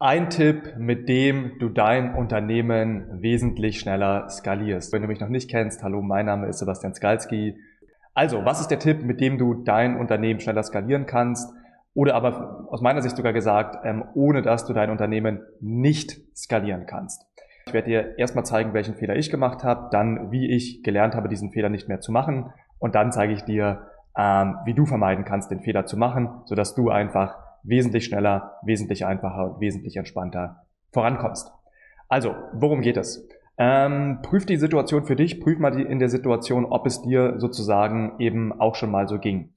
Ein 0.00 0.30
Tipp, 0.30 0.76
mit 0.78 1.08
dem 1.08 1.58
du 1.58 1.68
dein 1.70 2.14
Unternehmen 2.14 3.20
wesentlich 3.20 3.80
schneller 3.80 4.28
skalierst. 4.28 4.92
Wenn 4.92 5.02
du 5.02 5.08
mich 5.08 5.18
noch 5.18 5.28
nicht 5.28 5.50
kennst, 5.50 5.82
hallo, 5.82 6.02
mein 6.02 6.26
Name 6.26 6.46
ist 6.46 6.60
Sebastian 6.60 6.94
Skalski. 6.94 7.56
Also, 8.14 8.44
was 8.44 8.60
ist 8.60 8.68
der 8.68 8.78
Tipp, 8.78 9.02
mit 9.02 9.20
dem 9.20 9.38
du 9.38 9.54
dein 9.54 9.96
Unternehmen 9.96 10.38
schneller 10.38 10.62
skalieren 10.62 11.06
kannst? 11.06 11.52
Oder 11.94 12.14
aber 12.14 12.68
aus 12.70 12.80
meiner 12.80 13.02
Sicht 13.02 13.16
sogar 13.16 13.32
gesagt, 13.32 13.84
ähm, 13.84 14.04
ohne 14.14 14.42
dass 14.42 14.64
du 14.66 14.72
dein 14.72 14.90
Unternehmen 14.90 15.40
nicht 15.60 16.20
skalieren 16.36 16.86
kannst. 16.86 17.26
Ich 17.66 17.72
werde 17.72 17.88
dir 17.88 18.18
erstmal 18.18 18.44
zeigen, 18.44 18.74
welchen 18.74 18.94
Fehler 18.94 19.16
ich 19.16 19.32
gemacht 19.32 19.64
habe, 19.64 19.88
dann 19.90 20.30
wie 20.30 20.48
ich 20.54 20.84
gelernt 20.84 21.16
habe, 21.16 21.28
diesen 21.28 21.50
Fehler 21.50 21.70
nicht 21.70 21.88
mehr 21.88 21.98
zu 21.98 22.12
machen 22.12 22.52
und 22.78 22.94
dann 22.94 23.10
zeige 23.10 23.32
ich 23.32 23.42
dir, 23.42 23.88
ähm, 24.16 24.58
wie 24.64 24.74
du 24.74 24.86
vermeiden 24.86 25.24
kannst, 25.24 25.50
den 25.50 25.60
Fehler 25.60 25.86
zu 25.86 25.96
machen, 25.96 26.42
sodass 26.44 26.76
du 26.76 26.88
einfach 26.88 27.47
wesentlich 27.62 28.04
schneller, 28.04 28.54
wesentlich 28.64 29.04
einfacher 29.06 29.54
und 29.54 29.60
wesentlich 29.60 29.96
entspannter 29.96 30.66
vorankommst. 30.92 31.52
Also, 32.08 32.34
worum 32.52 32.80
geht 32.80 32.96
es? 32.96 33.28
Ähm, 33.58 34.20
prüf 34.22 34.46
die 34.46 34.56
Situation 34.56 35.04
für 35.04 35.16
dich, 35.16 35.40
prüf 35.40 35.58
mal 35.58 35.72
die, 35.72 35.82
in 35.82 35.98
der 35.98 36.08
Situation, 36.08 36.64
ob 36.64 36.86
es 36.86 37.02
dir 37.02 37.34
sozusagen 37.38 38.12
eben 38.18 38.58
auch 38.60 38.76
schon 38.76 38.90
mal 38.90 39.08
so 39.08 39.18
ging. 39.18 39.52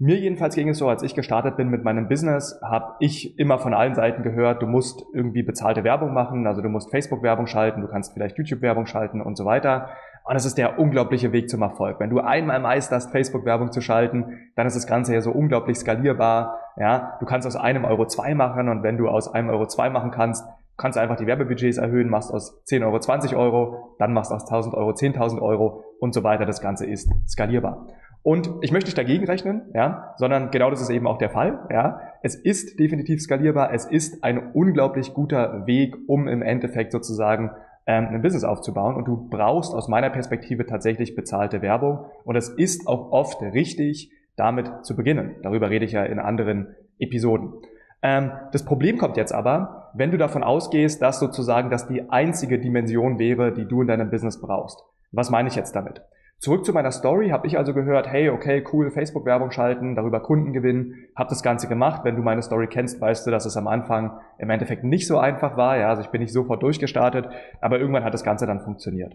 Mir 0.00 0.16
jedenfalls 0.16 0.54
ging 0.54 0.68
es 0.68 0.78
so, 0.78 0.88
als 0.88 1.02
ich 1.02 1.16
gestartet 1.16 1.56
bin 1.56 1.70
mit 1.70 1.82
meinem 1.82 2.06
Business, 2.06 2.60
habe 2.62 2.94
ich 3.00 3.36
immer 3.36 3.58
von 3.58 3.74
allen 3.74 3.96
Seiten 3.96 4.22
gehört, 4.22 4.62
du 4.62 4.66
musst 4.66 5.04
irgendwie 5.12 5.42
bezahlte 5.42 5.82
Werbung 5.82 6.14
machen, 6.14 6.46
also 6.46 6.62
du 6.62 6.68
musst 6.68 6.90
Facebook-Werbung 6.90 7.48
schalten, 7.48 7.80
du 7.80 7.88
kannst 7.88 8.12
vielleicht 8.12 8.38
YouTube-Werbung 8.38 8.86
schalten 8.86 9.20
und 9.20 9.36
so 9.36 9.44
weiter. 9.44 9.88
Und 10.28 10.34
das 10.34 10.44
ist 10.44 10.58
der 10.58 10.78
unglaubliche 10.78 11.32
Weg 11.32 11.48
zum 11.48 11.62
Erfolg. 11.62 11.98
Wenn 12.00 12.10
du 12.10 12.20
einmal 12.20 12.60
meisterst, 12.60 13.10
Facebook-Werbung 13.12 13.72
zu 13.72 13.80
schalten, 13.80 14.26
dann 14.56 14.66
ist 14.66 14.76
das 14.76 14.86
Ganze 14.86 15.14
ja 15.14 15.22
so 15.22 15.30
unglaublich 15.30 15.78
skalierbar. 15.78 16.60
Ja, 16.76 17.16
du 17.18 17.24
kannst 17.24 17.46
aus 17.46 17.56
einem 17.56 17.86
Euro 17.86 18.06
zwei 18.06 18.34
machen 18.34 18.68
und 18.68 18.82
wenn 18.82 18.98
du 18.98 19.08
aus 19.08 19.32
einem 19.32 19.48
Euro 19.48 19.66
zwei 19.66 19.88
machen 19.88 20.10
kannst, 20.10 20.44
kannst 20.76 20.96
du 20.96 21.00
einfach 21.00 21.16
die 21.16 21.26
Werbebudgets 21.26 21.78
erhöhen, 21.78 22.10
machst 22.10 22.30
aus 22.30 22.62
10 22.64 22.84
Euro 22.84 23.00
20 23.00 23.36
Euro, 23.36 23.96
dann 23.98 24.12
machst 24.12 24.30
aus 24.30 24.42
1000 24.42 24.74
Euro 24.74 24.90
10.000 24.90 25.40
Euro 25.40 25.82
und 25.98 26.12
so 26.12 26.22
weiter. 26.24 26.44
Das 26.44 26.60
Ganze 26.60 26.84
ist 26.84 27.10
skalierbar. 27.26 27.86
Und 28.22 28.50
ich 28.60 28.70
möchte 28.70 28.88
nicht 28.88 28.98
dagegen 28.98 29.24
rechnen, 29.24 29.62
ja, 29.72 30.12
sondern 30.18 30.50
genau 30.50 30.68
das 30.68 30.82
ist 30.82 30.90
eben 30.90 31.06
auch 31.06 31.16
der 31.16 31.30
Fall, 31.30 31.66
ja. 31.70 32.00
Es 32.22 32.34
ist 32.34 32.78
definitiv 32.78 33.22
skalierbar, 33.22 33.72
es 33.72 33.86
ist 33.86 34.22
ein 34.22 34.52
unglaublich 34.52 35.14
guter 35.14 35.66
Weg, 35.66 35.96
um 36.06 36.28
im 36.28 36.42
Endeffekt 36.42 36.92
sozusagen 36.92 37.52
ein 37.92 38.22
Business 38.22 38.44
aufzubauen 38.44 38.96
und 38.96 39.06
du 39.06 39.28
brauchst 39.30 39.74
aus 39.74 39.88
meiner 39.88 40.10
Perspektive 40.10 40.66
tatsächlich 40.66 41.14
bezahlte 41.14 41.62
Werbung 41.62 42.06
und 42.24 42.36
es 42.36 42.48
ist 42.48 42.86
auch 42.86 43.12
oft 43.12 43.40
richtig, 43.42 44.12
damit 44.36 44.84
zu 44.84 44.94
beginnen. 44.94 45.36
Darüber 45.42 45.70
rede 45.70 45.84
ich 45.84 45.92
ja 45.92 46.04
in 46.04 46.18
anderen 46.18 46.74
Episoden. 46.98 47.54
Ähm, 48.02 48.30
das 48.52 48.64
Problem 48.64 48.98
kommt 48.98 49.16
jetzt 49.16 49.32
aber, 49.32 49.90
wenn 49.94 50.10
du 50.10 50.18
davon 50.18 50.44
ausgehst, 50.44 51.02
dass 51.02 51.18
sozusagen 51.18 51.70
das 51.70 51.88
die 51.88 52.10
einzige 52.10 52.58
Dimension 52.58 53.18
wäre, 53.18 53.52
die 53.52 53.66
du 53.66 53.82
in 53.82 53.88
deinem 53.88 54.10
Business 54.10 54.40
brauchst. 54.40 54.84
Was 55.10 55.30
meine 55.30 55.48
ich 55.48 55.56
jetzt 55.56 55.74
damit? 55.74 56.02
Zurück 56.40 56.64
zu 56.64 56.72
meiner 56.72 56.92
Story 56.92 57.30
habe 57.30 57.48
ich 57.48 57.58
also 57.58 57.74
gehört, 57.74 58.06
hey, 58.06 58.30
okay, 58.30 58.64
cool, 58.72 58.92
Facebook-Werbung 58.92 59.50
schalten, 59.50 59.96
darüber 59.96 60.20
Kunden 60.20 60.52
gewinnen, 60.52 60.94
habe 61.16 61.30
das 61.30 61.42
Ganze 61.42 61.66
gemacht. 61.66 62.02
Wenn 62.04 62.14
du 62.14 62.22
meine 62.22 62.42
Story 62.42 62.68
kennst, 62.68 63.00
weißt 63.00 63.26
du, 63.26 63.32
dass 63.32 63.44
es 63.44 63.56
am 63.56 63.66
Anfang 63.66 64.20
im 64.38 64.48
Endeffekt 64.48 64.84
nicht 64.84 65.08
so 65.08 65.18
einfach 65.18 65.56
war. 65.56 65.76
Ja, 65.76 65.88
also 65.88 66.02
ich 66.02 66.08
bin 66.08 66.20
nicht 66.20 66.32
sofort 66.32 66.62
durchgestartet, 66.62 67.28
aber 67.60 67.80
irgendwann 67.80 68.04
hat 68.04 68.14
das 68.14 68.22
Ganze 68.22 68.46
dann 68.46 68.60
funktioniert. 68.60 69.14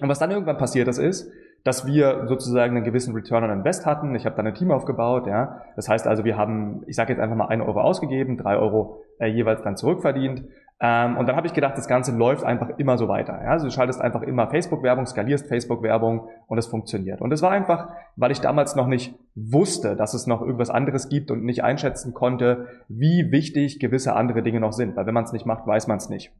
Und 0.00 0.08
was 0.08 0.20
dann 0.20 0.30
irgendwann 0.30 0.58
passiert 0.58 0.86
ist, 0.86 0.98
ist, 0.98 1.28
dass 1.64 1.86
wir 1.86 2.26
sozusagen 2.28 2.76
einen 2.76 2.84
gewissen 2.84 3.14
Return 3.14 3.42
on 3.42 3.50
Invest 3.50 3.84
hatten. 3.84 4.14
Ich 4.14 4.24
habe 4.24 4.36
dann 4.36 4.46
ein 4.46 4.54
Team 4.54 4.70
aufgebaut, 4.70 5.26
ja. 5.26 5.62
Das 5.74 5.88
heißt 5.88 6.06
also, 6.06 6.24
wir 6.24 6.36
haben, 6.36 6.84
ich 6.86 6.94
sage 6.94 7.12
jetzt 7.12 7.20
einfach 7.20 7.36
mal 7.36 7.48
einen 7.48 7.62
Euro 7.62 7.80
ausgegeben, 7.80 8.36
drei 8.36 8.56
Euro 8.56 9.02
äh, 9.18 9.26
jeweils 9.26 9.62
dann 9.62 9.76
zurückverdient. 9.76 10.44
Ähm, 10.80 11.16
und 11.16 11.26
dann 11.26 11.34
habe 11.34 11.46
ich 11.48 11.54
gedacht, 11.54 11.76
das 11.76 11.88
Ganze 11.88 12.16
läuft 12.16 12.44
einfach 12.44 12.78
immer 12.78 12.96
so 12.98 13.08
weiter. 13.08 13.40
Ja? 13.42 13.50
Also 13.50 13.66
du 13.66 13.72
schaltest 13.72 14.00
einfach 14.00 14.22
immer 14.22 14.48
Facebook-Werbung, 14.48 15.06
skalierst 15.06 15.48
Facebook-Werbung 15.48 16.28
und 16.46 16.58
es 16.58 16.66
funktioniert. 16.66 17.20
Und 17.20 17.32
es 17.32 17.42
war 17.42 17.50
einfach, 17.50 17.88
weil 18.14 18.30
ich 18.30 18.40
damals 18.40 18.76
noch 18.76 18.86
nicht 18.86 19.18
wusste, 19.34 19.96
dass 19.96 20.14
es 20.14 20.28
noch 20.28 20.40
irgendwas 20.40 20.70
anderes 20.70 21.08
gibt 21.08 21.32
und 21.32 21.44
nicht 21.44 21.64
einschätzen 21.64 22.14
konnte, 22.14 22.66
wie 22.88 23.32
wichtig 23.32 23.80
gewisse 23.80 24.14
andere 24.14 24.42
Dinge 24.42 24.60
noch 24.60 24.72
sind. 24.72 24.96
Weil 24.96 25.06
wenn 25.06 25.14
man 25.14 25.24
es 25.24 25.32
nicht 25.32 25.46
macht, 25.46 25.66
weiß 25.66 25.88
man 25.88 25.96
es 25.96 26.08
nicht. 26.08 26.32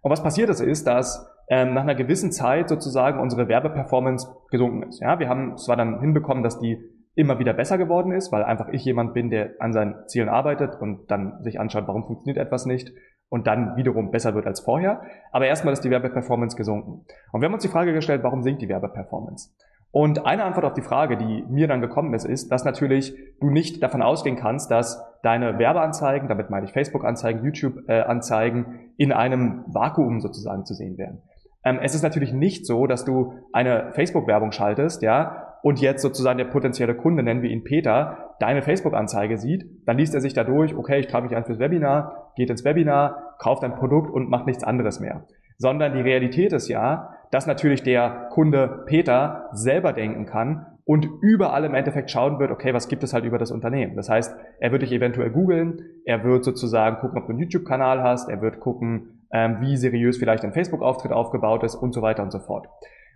Und 0.00 0.10
was 0.10 0.22
passiert 0.22 0.48
ist, 0.48 0.60
ist, 0.60 0.86
dass 0.86 1.30
ähm, 1.48 1.74
nach 1.74 1.82
einer 1.82 1.94
gewissen 1.94 2.32
Zeit 2.32 2.70
sozusagen 2.70 3.20
unsere 3.20 3.48
Werbeperformance 3.48 4.28
gesunken 4.50 4.82
ist. 4.88 5.00
Ja, 5.00 5.18
wir 5.18 5.28
haben 5.28 5.58
zwar 5.58 5.76
dann 5.76 6.00
hinbekommen, 6.00 6.42
dass 6.42 6.58
die 6.58 6.78
immer 7.16 7.38
wieder 7.38 7.52
besser 7.52 7.78
geworden 7.78 8.12
ist, 8.12 8.32
weil 8.32 8.42
einfach 8.42 8.68
ich 8.68 8.84
jemand 8.84 9.14
bin, 9.14 9.30
der 9.30 9.50
an 9.60 9.72
seinen 9.72 10.06
Zielen 10.08 10.28
arbeitet 10.28 10.80
und 10.80 11.10
dann 11.10 11.42
sich 11.42 11.60
anschaut, 11.60 11.86
warum 11.86 12.04
funktioniert 12.04 12.38
etwas 12.38 12.66
nicht 12.66 12.92
und 13.34 13.48
dann 13.48 13.74
wiederum 13.74 14.12
besser 14.12 14.36
wird 14.36 14.46
als 14.46 14.60
vorher. 14.60 15.02
Aber 15.32 15.46
erstmal 15.46 15.72
ist 15.72 15.82
die 15.82 15.90
Werbeperformance 15.90 16.56
gesunken. 16.56 17.04
Und 17.32 17.40
wir 17.40 17.46
haben 17.46 17.54
uns 17.54 17.64
die 17.64 17.68
Frage 17.68 17.92
gestellt, 17.92 18.22
warum 18.22 18.44
sinkt 18.44 18.62
die 18.62 18.68
Werbeperformance? 18.68 19.50
Und 19.90 20.24
eine 20.24 20.44
Antwort 20.44 20.64
auf 20.64 20.74
die 20.74 20.82
Frage, 20.82 21.16
die 21.16 21.44
mir 21.48 21.66
dann 21.66 21.80
gekommen 21.80 22.14
ist, 22.14 22.24
ist, 22.24 22.52
dass 22.52 22.64
natürlich 22.64 23.12
du 23.40 23.50
nicht 23.50 23.82
davon 23.82 24.02
ausgehen 24.02 24.36
kannst, 24.36 24.70
dass 24.70 25.04
deine 25.24 25.58
Werbeanzeigen, 25.58 26.28
damit 26.28 26.48
meine 26.48 26.66
ich 26.66 26.72
Facebook-Anzeigen, 26.72 27.42
YouTube-Anzeigen, 27.42 28.92
in 28.98 29.10
einem 29.10 29.64
Vakuum 29.66 30.20
sozusagen 30.20 30.64
zu 30.64 30.74
sehen 30.74 30.96
werden. 30.96 31.20
Ähm, 31.64 31.80
es 31.82 31.96
ist 31.96 32.02
natürlich 32.02 32.32
nicht 32.32 32.66
so, 32.66 32.86
dass 32.86 33.04
du 33.04 33.34
eine 33.52 33.90
Facebook-Werbung 33.94 34.52
schaltest, 34.52 35.02
ja, 35.02 35.43
und 35.64 35.80
jetzt 35.80 36.02
sozusagen 36.02 36.36
der 36.36 36.44
potenzielle 36.44 36.94
Kunde, 36.94 37.22
nennen 37.22 37.40
wir 37.40 37.48
ihn 37.48 37.64
Peter, 37.64 38.34
deine 38.38 38.60
Facebook-Anzeige 38.60 39.38
sieht, 39.38 39.64
dann 39.86 39.96
liest 39.96 40.14
er 40.14 40.20
sich 40.20 40.34
da 40.34 40.44
durch, 40.44 40.76
okay, 40.76 41.00
ich 41.00 41.06
trage 41.06 41.26
mich 41.26 41.34
ein 41.34 41.46
fürs 41.46 41.58
Webinar, 41.58 42.32
geht 42.36 42.50
ins 42.50 42.66
Webinar, 42.66 43.34
kauft 43.38 43.64
ein 43.64 43.74
Produkt 43.74 44.10
und 44.10 44.28
macht 44.28 44.46
nichts 44.46 44.62
anderes 44.62 45.00
mehr. 45.00 45.24
Sondern 45.56 45.94
die 45.94 46.02
Realität 46.02 46.52
ist 46.52 46.68
ja, 46.68 47.14
dass 47.30 47.46
natürlich 47.46 47.82
der 47.82 48.28
Kunde 48.30 48.84
Peter 48.84 49.48
selber 49.52 49.94
denken 49.94 50.26
kann 50.26 50.66
und 50.84 51.08
überall 51.22 51.64
im 51.64 51.74
Endeffekt 51.74 52.10
schauen 52.10 52.38
wird, 52.38 52.50
okay, 52.50 52.74
was 52.74 52.88
gibt 52.88 53.02
es 53.02 53.14
halt 53.14 53.24
über 53.24 53.38
das 53.38 53.50
Unternehmen. 53.50 53.96
Das 53.96 54.10
heißt, 54.10 54.36
er 54.60 54.70
wird 54.70 54.82
dich 54.82 54.92
eventuell 54.92 55.30
googeln, 55.30 55.80
er 56.04 56.24
wird 56.24 56.44
sozusagen 56.44 56.98
gucken, 56.98 57.16
ob 57.16 57.24
du 57.24 57.32
einen 57.32 57.40
YouTube-Kanal 57.40 58.02
hast, 58.02 58.28
er 58.28 58.42
wird 58.42 58.60
gucken, 58.60 59.24
ähm, 59.32 59.62
wie 59.62 59.78
seriös 59.78 60.18
vielleicht 60.18 60.44
ein 60.44 60.52
Facebook-Auftritt 60.52 61.12
aufgebaut 61.12 61.64
ist 61.64 61.74
und 61.74 61.94
so 61.94 62.02
weiter 62.02 62.22
und 62.22 62.32
so 62.32 62.40
fort. 62.40 62.68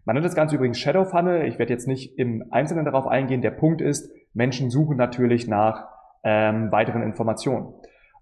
Man 0.04 0.14
nennt 0.14 0.26
das 0.26 0.34
Ganze 0.34 0.56
übrigens 0.56 0.78
Shadow 0.78 1.04
Funnel. 1.04 1.47
Ich 1.47 1.59
werde 1.59 1.72
jetzt 1.72 1.86
nicht 1.86 2.19
im 2.19 2.44
Einzelnen 2.50 2.84
darauf 2.84 3.06
eingehen. 3.06 3.42
Der 3.42 3.50
Punkt 3.50 3.81
ist, 3.81 4.10
Menschen 4.34 4.70
suchen 4.70 4.97
natürlich 4.97 5.48
nach 5.48 5.88
ähm, 6.25 6.70
weiteren 6.72 7.03
Informationen. 7.03 7.75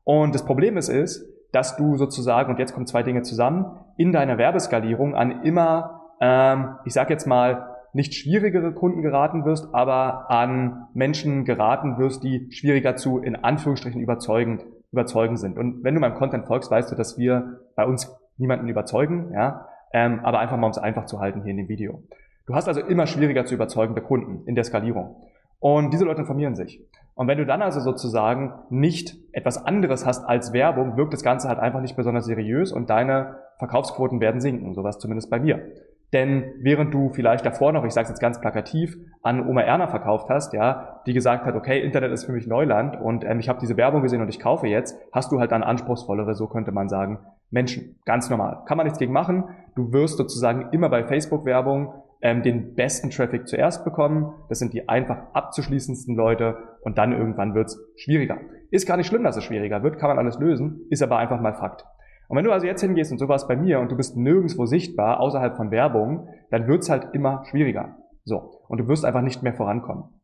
Und 0.04 0.34
das 0.34 0.44
Problem 0.44 0.76
ist, 0.76 0.88
ist, 0.88 1.28
dass 1.52 1.76
du 1.76 1.96
sozusagen, 1.96 2.50
und 2.50 2.58
jetzt 2.58 2.74
kommen 2.74 2.86
zwei 2.86 3.02
Dinge 3.02 3.22
zusammen, 3.22 3.78
in 3.96 4.12
deiner 4.12 4.38
Werbeskalierung 4.38 5.14
an 5.14 5.42
immer, 5.42 6.02
ähm, 6.20 6.76
ich 6.84 6.92
sage 6.92 7.12
jetzt 7.12 7.26
mal, 7.26 7.76
nicht 7.92 8.14
schwierigere 8.14 8.72
Kunden 8.72 9.00
geraten 9.00 9.44
wirst, 9.44 9.74
aber 9.74 10.30
an 10.30 10.88
Menschen 10.92 11.44
geraten 11.44 11.96
wirst, 11.98 12.22
die 12.22 12.48
schwieriger 12.50 12.96
zu, 12.96 13.18
in 13.18 13.36
Anführungsstrichen, 13.36 14.00
überzeugend, 14.00 14.64
überzeugen 14.92 15.36
sind. 15.36 15.58
Und 15.58 15.82
wenn 15.82 15.94
du 15.94 16.00
meinem 16.00 16.14
Content 16.14 16.46
folgst, 16.46 16.70
weißt 16.70 16.92
du, 16.92 16.96
dass 16.96 17.16
wir 17.16 17.60
bei 17.74 17.86
uns 17.86 18.14
niemanden 18.36 18.68
überzeugen, 18.68 19.32
ja 19.32 19.66
ähm, 19.92 20.20
aber 20.24 20.38
einfach 20.40 20.56
mal 20.56 20.66
um 20.66 20.70
es 20.70 20.78
einfach 20.78 21.06
zu 21.06 21.20
halten 21.20 21.42
hier 21.42 21.50
in 21.50 21.58
dem 21.58 21.68
Video. 21.68 22.02
Du 22.46 22.54
hast 22.54 22.68
also 22.68 22.80
immer 22.80 23.06
schwieriger 23.06 23.44
zu 23.44 23.54
überzeugende 23.54 24.02
Kunden 24.02 24.46
in 24.46 24.54
der 24.54 24.64
Skalierung. 24.64 25.16
Und 25.58 25.92
diese 25.92 26.04
Leute 26.04 26.20
informieren 26.20 26.54
sich. 26.54 26.80
Und 27.14 27.28
wenn 27.28 27.38
du 27.38 27.46
dann 27.46 27.62
also 27.62 27.80
sozusagen 27.80 28.52
nicht 28.68 29.16
etwas 29.32 29.64
anderes 29.64 30.04
hast 30.04 30.24
als 30.24 30.52
Werbung, 30.52 30.96
wirkt 30.96 31.14
das 31.14 31.22
Ganze 31.22 31.48
halt 31.48 31.58
einfach 31.58 31.80
nicht 31.80 31.96
besonders 31.96 32.26
seriös 32.26 32.72
und 32.72 32.90
deine 32.90 33.38
Verkaufsquoten 33.58 34.20
werden 34.20 34.40
sinken. 34.40 34.74
Sowas 34.74 34.98
zumindest 34.98 35.30
bei 35.30 35.40
mir. 35.40 35.66
Denn 36.12 36.52
während 36.60 36.94
du 36.94 37.10
vielleicht 37.10 37.44
davor 37.44 37.72
noch, 37.72 37.84
ich 37.84 37.92
sage 37.92 38.04
es 38.04 38.10
jetzt 38.10 38.20
ganz 38.20 38.40
plakativ, 38.40 38.96
an 39.22 39.48
Oma 39.48 39.62
Erna 39.62 39.88
verkauft 39.88 40.28
hast, 40.28 40.52
ja, 40.52 41.00
die 41.06 41.14
gesagt 41.14 41.44
hat, 41.44 41.56
okay, 41.56 41.80
Internet 41.80 42.12
ist 42.12 42.24
für 42.24 42.32
mich 42.32 42.46
Neuland 42.46 43.00
und 43.00 43.24
ähm, 43.24 43.40
ich 43.40 43.48
habe 43.48 43.58
diese 43.58 43.76
Werbung 43.76 44.02
gesehen 44.02 44.22
und 44.22 44.28
ich 44.28 44.38
kaufe 44.38 44.68
jetzt, 44.68 44.96
hast 45.10 45.32
du 45.32 45.40
halt 45.40 45.50
dann 45.50 45.64
anspruchsvollere, 45.64 46.34
so 46.34 46.46
könnte 46.46 46.70
man 46.70 46.88
sagen, 46.88 47.18
Menschen. 47.50 47.98
Ganz 48.04 48.28
normal. 48.30 48.64
Kann 48.66 48.76
man 48.76 48.86
nichts 48.86 48.98
gegen 48.98 49.12
machen. 49.12 49.44
Du 49.74 49.92
wirst 49.92 50.16
sozusagen 50.16 50.72
immer 50.72 50.88
bei 50.88 51.04
Facebook-Werbung 51.04 51.94
ähm, 52.22 52.42
den 52.42 52.74
besten 52.74 53.10
Traffic 53.10 53.46
zuerst 53.46 53.84
bekommen. 53.84 54.32
Das 54.48 54.58
sind 54.58 54.72
die 54.72 54.88
einfach 54.88 55.32
abzuschließendsten 55.32 56.16
Leute 56.16 56.56
und 56.82 56.98
dann 56.98 57.12
irgendwann 57.12 57.54
wird's 57.54 57.78
schwieriger. 57.96 58.38
Ist 58.70 58.86
gar 58.86 58.96
nicht 58.96 59.06
schlimm, 59.06 59.22
dass 59.22 59.36
es 59.36 59.44
schwieriger 59.44 59.82
wird, 59.82 59.98
kann 59.98 60.08
man 60.08 60.18
alles 60.18 60.38
lösen, 60.38 60.86
ist 60.90 61.02
aber 61.02 61.18
einfach 61.18 61.40
mal 61.40 61.54
Fakt. 61.54 61.84
Und 62.28 62.36
wenn 62.36 62.44
du 62.44 62.50
also 62.50 62.66
jetzt 62.66 62.80
hingehst 62.80 63.12
und 63.12 63.18
sowas 63.18 63.46
bei 63.46 63.54
mir 63.54 63.78
und 63.78 63.92
du 63.92 63.96
bist 63.96 64.16
nirgendwo 64.16 64.66
sichtbar 64.66 65.20
außerhalb 65.20 65.56
von 65.56 65.70
Werbung, 65.70 66.28
dann 66.50 66.66
wird's 66.66 66.90
halt 66.90 67.14
immer 67.14 67.44
schwieriger. 67.50 67.96
So. 68.24 68.60
Und 68.68 68.78
du 68.78 68.88
wirst 68.88 69.04
einfach 69.04 69.22
nicht 69.22 69.42
mehr 69.42 69.54
vorankommen. 69.54 70.20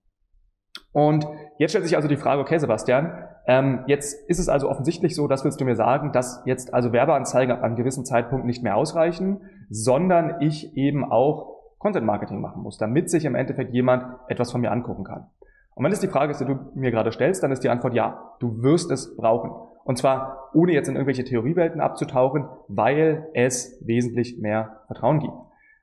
Und 0.93 1.27
jetzt 1.59 1.71
stellt 1.71 1.85
sich 1.85 1.97
also 1.97 2.09
die 2.09 2.17
Frage, 2.17 2.41
okay, 2.41 2.59
Sebastian, 2.59 3.13
ähm, 3.47 3.81
jetzt 3.87 4.29
ist 4.29 4.39
es 4.39 4.49
also 4.49 4.69
offensichtlich 4.69 5.15
so, 5.15 5.27
das 5.27 5.45
willst 5.45 5.61
du 5.61 5.65
mir 5.65 5.75
sagen, 5.75 6.13
dass 6.13 6.43
jetzt 6.45 6.73
also 6.75 6.93
Werbeanzeigen 6.93 7.53
ab 7.53 7.63
einem 7.63 7.77
gewissen 7.77 8.05
Zeitpunkt 8.05 8.47
nicht 8.47 8.63
mehr 8.63 8.77
ausreichen, 8.77 9.41
sondern 9.69 10.41
ich 10.41 10.77
eben 10.77 11.11
auch 11.11 11.53
Content 11.79 12.07
Marketing 12.07 12.41
machen 12.41 12.63
muss, 12.63 12.79
damit 12.79 13.11
sich 13.11 13.25
im 13.25 13.35
Endeffekt 13.35 13.75
jemand 13.75 14.05
etwas 14.29 14.53
von 14.53 14.61
mir 14.61 14.71
angucken 14.71 15.03
kann. 15.05 15.27
Und 15.75 15.85
wenn 15.85 15.93
es 15.93 16.01
die 16.01 16.09
Frage 16.09 16.31
ist, 16.31 16.41
die 16.41 16.45
du 16.45 16.59
mir 16.75 16.91
gerade 16.91 17.11
stellst, 17.11 17.43
dann 17.43 17.51
ist 17.51 17.65
die 17.65 17.69
Antwort 17.69 17.95
ja, 17.95 18.35
du 18.39 18.63
wirst 18.63 18.91
es 18.93 19.17
brauchen. 19.17 19.51
Und 19.85 19.99
zwar 19.99 20.51
ohne 20.55 20.73
jetzt 20.73 20.89
in 20.89 20.95
irgendwelche 20.95 21.25
Theoriewelten 21.25 21.81
abzutauchen, 21.81 22.47
weil 22.69 23.27
es 23.35 23.83
wesentlich 23.85 24.39
mehr 24.39 24.83
Vertrauen 24.87 25.19
gibt. 25.19 25.33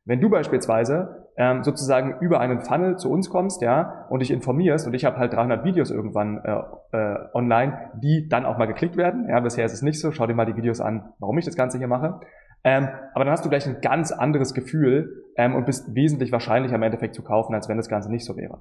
Wenn 0.09 0.21
du 0.21 0.27
beispielsweise 0.27 1.27
ähm, 1.37 1.61
sozusagen 1.61 2.15
über 2.19 2.39
einen 2.39 2.61
Funnel 2.61 2.97
zu 2.97 3.11
uns 3.11 3.29
kommst, 3.29 3.61
ja, 3.61 4.07
und 4.09 4.23
dich 4.23 4.31
informierst, 4.31 4.87
und 4.87 4.95
ich 4.95 5.05
habe 5.05 5.17
halt 5.17 5.33
300 5.33 5.63
Videos 5.63 5.91
irgendwann 5.91 6.43
äh, 6.43 6.97
äh, 6.97 7.15
online, 7.35 7.91
die 8.01 8.27
dann 8.27 8.43
auch 8.43 8.57
mal 8.57 8.65
geklickt 8.65 8.97
werden. 8.97 9.27
Ja, 9.29 9.39
bisher 9.39 9.65
ist 9.65 9.73
es 9.73 9.83
nicht 9.83 10.01
so. 10.01 10.11
Schau 10.11 10.25
dir 10.25 10.33
mal 10.33 10.47
die 10.47 10.55
Videos 10.55 10.81
an, 10.81 11.13
warum 11.19 11.37
ich 11.37 11.45
das 11.45 11.55
Ganze 11.55 11.77
hier 11.77 11.87
mache. 11.87 12.21
Ähm, 12.63 12.89
aber 13.13 13.23
dann 13.23 13.31
hast 13.31 13.45
du 13.45 13.49
gleich 13.49 13.67
ein 13.67 13.81
ganz 13.81 14.11
anderes 14.11 14.55
Gefühl 14.55 15.25
ähm, 15.37 15.53
und 15.53 15.67
bist 15.67 15.93
wesentlich 15.93 16.31
wahrscheinlicher 16.31 16.73
im 16.73 16.81
Endeffekt 16.81 17.13
zu 17.13 17.21
kaufen, 17.21 17.53
als 17.53 17.69
wenn 17.69 17.77
das 17.77 17.87
Ganze 17.87 18.09
nicht 18.09 18.25
so 18.25 18.35
wäre. 18.35 18.55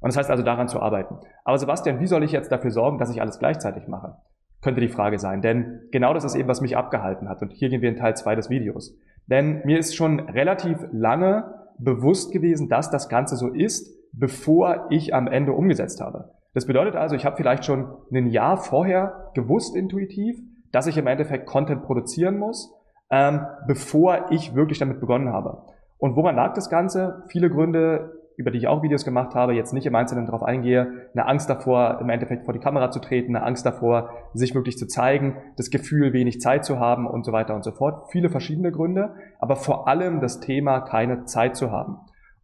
Und 0.00 0.08
das 0.08 0.16
heißt 0.16 0.32
also 0.32 0.42
daran 0.42 0.66
zu 0.66 0.82
arbeiten. 0.82 1.20
Aber 1.44 1.58
Sebastian, 1.58 2.00
wie 2.00 2.08
soll 2.08 2.24
ich 2.24 2.32
jetzt 2.32 2.50
dafür 2.50 2.72
sorgen, 2.72 2.98
dass 2.98 3.10
ich 3.10 3.20
alles 3.20 3.38
gleichzeitig 3.38 3.86
mache? 3.86 4.16
Könnte 4.62 4.80
die 4.80 4.88
Frage 4.88 5.20
sein. 5.20 5.42
Denn 5.42 5.82
genau 5.92 6.12
das 6.12 6.24
ist 6.24 6.34
eben, 6.34 6.48
was 6.48 6.60
mich 6.60 6.76
abgehalten 6.76 7.28
hat. 7.28 7.40
Und 7.40 7.52
hier 7.52 7.68
gehen 7.68 7.82
wir 7.82 7.88
in 7.88 7.94
Teil 7.94 8.16
2 8.16 8.34
des 8.34 8.50
Videos. 8.50 8.98
Denn 9.28 9.62
mir 9.64 9.78
ist 9.78 9.94
schon 9.94 10.20
relativ 10.20 10.78
lange 10.90 11.54
bewusst 11.78 12.32
gewesen, 12.32 12.68
dass 12.68 12.90
das 12.90 13.08
Ganze 13.08 13.36
so 13.36 13.48
ist, 13.48 13.94
bevor 14.12 14.86
ich 14.90 15.14
am 15.14 15.26
Ende 15.28 15.52
umgesetzt 15.52 16.00
habe. 16.00 16.30
Das 16.54 16.66
bedeutet 16.66 16.96
also, 16.96 17.14
ich 17.14 17.24
habe 17.24 17.36
vielleicht 17.36 17.64
schon 17.64 17.88
ein 18.12 18.26
Jahr 18.26 18.56
vorher 18.56 19.30
gewusst 19.34 19.76
intuitiv, 19.76 20.40
dass 20.72 20.86
ich 20.86 20.98
im 20.98 21.06
Endeffekt 21.06 21.46
Content 21.46 21.84
produzieren 21.84 22.38
muss, 22.38 22.74
ähm, 23.10 23.46
bevor 23.66 24.30
ich 24.30 24.54
wirklich 24.54 24.78
damit 24.78 25.00
begonnen 25.00 25.32
habe. 25.32 25.62
Und 25.98 26.16
woran 26.16 26.36
lag 26.36 26.54
das 26.54 26.70
Ganze? 26.70 27.24
Viele 27.28 27.50
Gründe, 27.50 28.17
über 28.38 28.52
die 28.52 28.58
ich 28.58 28.68
auch 28.68 28.84
Videos 28.84 29.04
gemacht 29.04 29.34
habe, 29.34 29.52
jetzt 29.52 29.72
nicht 29.72 29.84
im 29.84 29.94
Einzelnen 29.96 30.24
darauf 30.24 30.44
eingehe, 30.44 31.08
eine 31.12 31.26
Angst 31.26 31.50
davor, 31.50 31.98
im 32.00 32.08
Endeffekt 32.08 32.44
vor 32.44 32.54
die 32.54 32.60
Kamera 32.60 32.92
zu 32.92 33.00
treten, 33.00 33.34
eine 33.34 33.44
Angst 33.44 33.66
davor, 33.66 34.10
sich 34.32 34.54
wirklich 34.54 34.78
zu 34.78 34.86
zeigen, 34.86 35.36
das 35.56 35.70
Gefühl, 35.70 36.12
wenig 36.12 36.40
Zeit 36.40 36.64
zu 36.64 36.78
haben 36.78 37.08
und 37.08 37.26
so 37.26 37.32
weiter 37.32 37.56
und 37.56 37.64
so 37.64 37.72
fort. 37.72 38.12
Viele 38.12 38.30
verschiedene 38.30 38.70
Gründe, 38.70 39.14
aber 39.40 39.56
vor 39.56 39.88
allem 39.88 40.20
das 40.20 40.38
Thema, 40.38 40.80
keine 40.80 41.24
Zeit 41.24 41.56
zu 41.56 41.72
haben. 41.72 41.96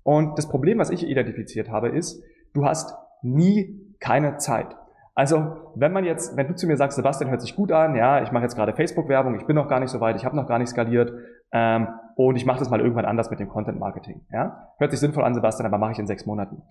Und 0.02 0.37
das 0.37 0.49
Problem, 0.49 0.79
was 0.79 0.91
ich 0.91 1.08
identifiziert 1.08 1.70
habe, 1.70 1.91
ist, 1.91 2.20
du 2.55 2.64
hast 2.64 2.96
nie 3.23 3.94
keine 4.00 4.37
Zeit. 4.38 4.76
Also, 5.16 5.72
wenn 5.76 5.93
man 5.93 6.05
jetzt, 6.05 6.37
wenn 6.37 6.49
du 6.49 6.55
zu 6.56 6.66
mir 6.66 6.76
sagst, 6.76 6.96
Sebastian 6.96 7.31
hört 7.31 7.40
sich 7.40 7.55
gut 7.55 7.70
an, 7.70 7.94
ja, 7.94 8.22
ich 8.22 8.32
mache 8.32 8.43
jetzt 8.43 8.56
gerade 8.56 8.75
Facebook-Werbung, 8.75 9.37
ich 9.37 9.46
bin 9.46 9.55
noch 9.55 9.69
gar 9.69 9.78
nicht 9.78 9.90
so 9.90 10.00
weit, 10.00 10.16
ich 10.16 10.25
habe 10.25 10.34
noch 10.34 10.49
gar 10.49 10.58
nicht 10.58 10.69
skaliert 10.69 11.12
ähm, 11.52 11.87
und 12.16 12.34
ich 12.34 12.44
mache 12.44 12.58
das 12.58 12.69
mal 12.69 12.81
irgendwann 12.81 13.05
anders 13.05 13.31
mit 13.31 13.38
dem 13.38 13.49
Content-Marketing. 13.49 14.22
Ja? 14.32 14.72
Hört 14.78 14.90
sich 14.90 14.99
sinnvoll 14.99 15.22
an, 15.22 15.34
Sebastian, 15.34 15.66
aber 15.66 15.78
mache 15.78 15.93
ich 15.93 15.99
in 16.00 16.08
sechs 16.08 16.26
Monaten. 16.26 16.62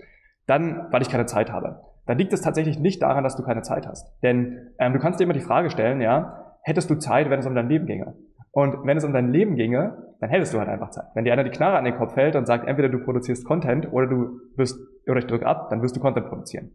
Dann, 0.46 0.88
weil 0.92 1.02
ich 1.02 1.10
keine 1.10 1.26
Zeit 1.26 1.54
habe. 1.54 1.80
Dann 2.06 2.18
liegt 2.18 2.34
es 2.34 2.42
tatsächlich 2.42 2.80
nicht 2.80 3.02
daran, 3.02 3.24
dass 3.24 3.38
du 3.38 3.44
keine 3.44 3.62
Zeit 3.62 3.88
hast. 3.88 4.12
Denn 4.24 4.72
ähm, 4.78 4.92
du 4.92 5.00
kannst 5.00 5.22
dir 5.22 5.24
immer 5.24 5.34
die 5.34 5.40
Frage 5.40 5.70
stellen, 5.70 6.02
ja, 6.02 6.58
hättest 6.64 6.90
du 6.90 6.96
Zeit, 6.96 7.30
wenn 7.30 7.40
es 7.40 7.48
um 7.48 7.56
dein 7.56 7.70
Leben 7.70 7.86
ginge? 7.86 8.14
Und 8.52 8.86
wenn 8.86 8.98
es 8.98 9.06
um 9.06 9.14
dein 9.14 9.32
Leben 9.32 9.56
ginge, 9.56 9.98
dann 10.20 10.30
hättest 10.30 10.54
du 10.54 10.60
halt 10.60 10.68
einfach 10.68 10.90
Zeit. 10.90 11.06
Wenn 11.16 11.24
dir 11.24 11.32
einer 11.32 11.46
die 11.46 11.50
Knarre 11.50 11.78
an 11.78 11.86
den 11.86 11.96
Kopf 11.96 12.16
hält 12.18 12.36
und 12.36 12.46
sagt, 12.46 12.68
entweder 12.68 12.90
du 12.90 13.00
produzierst 13.00 13.46
Content 13.46 13.92
oder 13.92 14.08
du 14.08 14.40
wirst, 14.58 14.80
oder 15.08 15.20
ich 15.20 15.28
drücke 15.28 15.46
ab, 15.46 15.70
dann 15.70 15.82
wirst 15.82 15.96
du 15.96 16.02
Content 16.02 16.28
produzieren. 16.28 16.72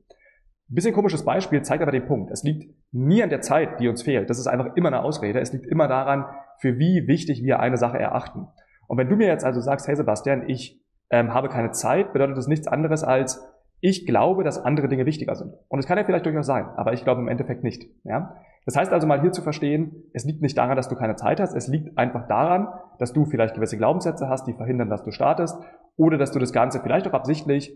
Ein 0.71 0.75
bisschen 0.75 0.93
komisches 0.93 1.25
Beispiel 1.25 1.63
zeigt 1.63 1.83
aber 1.83 1.93
den 1.93 2.07
Punkt. 2.07 2.31
Es 2.31 2.43
liegt 2.43 2.75
nie 2.93 3.23
an 3.23 3.31
der 3.31 3.41
Zeit, 3.41 3.81
die 3.81 3.89
uns 3.89 4.03
fehlt. 4.03 4.29
Das 4.29 4.39
ist 4.39 4.47
einfach 4.47 4.77
immer 4.77 4.89
eine 4.89 5.03
Ausrede. 5.03 5.41
Es 5.41 5.53
liegt 5.53 5.67
immer 5.67 5.89
daran, 5.89 6.27
für 6.59 6.79
wie 6.79 7.07
wichtig 7.07 7.43
wir 7.43 7.61
eine 7.61 7.79
Sache 7.79 7.99
erachten. 7.99 8.49
Und 8.87 8.99
wenn 8.99 9.09
du 9.09 9.17
mir 9.17 9.29
jetzt 9.29 9.45
also 9.45 9.61
sagst, 9.61 9.89
hey 9.89 9.97
Sebastian, 9.97 10.49
ich 10.49 10.83
ähm, 11.11 11.33
habe 11.33 11.49
keine 11.49 11.71
Zeit, 11.71 12.13
bedeutet 12.13 12.37
das 12.37 12.49
nichts 12.49 12.67
anderes 12.67 13.03
als, 13.03 13.43
ich 13.81 14.07
glaube, 14.07 14.45
dass 14.45 14.63
andere 14.63 14.89
Dinge 14.89 15.07
wichtiger 15.07 15.37
sind. 15.37 15.55
Und 15.69 15.79
es 15.79 15.87
kann 15.87 15.97
ja 15.97 16.05
vielleicht 16.05 16.27
durchaus 16.27 16.47
sein, 16.47 16.67
aber 16.77 16.93
ich 16.93 17.05
glaube 17.05 17.21
im 17.21 17.29
Endeffekt 17.29 17.63
nicht. 17.63 17.85
Ja? 18.05 18.35
Das 18.67 18.77
heißt 18.77 18.93
also 18.93 19.07
mal 19.07 19.21
hier 19.21 19.33
zu 19.33 19.41
verstehen, 19.41 20.05
es 20.13 20.25
liegt 20.25 20.43
nicht 20.43 20.59
daran, 20.59 20.77
dass 20.77 20.89
du 20.89 20.97
keine 20.97 21.17
Zeit 21.17 21.41
hast, 21.41 21.55
es 21.55 21.69
liegt 21.69 21.97
einfach 21.97 22.27
daran, 22.27 22.69
dass 22.99 23.13
du 23.13 23.25
vielleicht 23.25 23.55
gewisse 23.55 23.79
Glaubenssätze 23.79 24.29
hast, 24.29 24.47
die 24.47 24.53
verhindern, 24.53 24.91
dass 24.91 25.05
du 25.05 25.13
startest, 25.13 25.57
oder 25.97 26.19
dass 26.19 26.33
du 26.33 26.39
das 26.39 26.53
Ganze 26.53 26.81
vielleicht 26.81 27.07
auch 27.09 27.15
absichtlich 27.15 27.73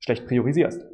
schlecht 0.00 0.26
priorisierst. 0.26 0.84